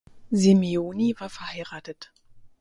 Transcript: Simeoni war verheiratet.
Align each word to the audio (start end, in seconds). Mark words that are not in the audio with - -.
Simeoni 0.31 1.13
war 1.19 1.29
verheiratet. 1.29 2.11